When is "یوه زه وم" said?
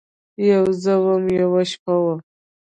0.49-1.23